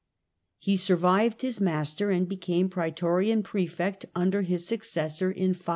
He 0.57 0.77
survived 0.77 1.43
his 1.43 1.61
master, 1.61 2.09
and 2.09 2.27
became 2.27 2.71
Prae 2.71 2.91
torian 2.91 3.43
Prefect 3.43 4.03
under 4.15 4.41
his 4.41 4.65
successor 4.65 5.29
in 5.29 5.53
533. 5.53 5.69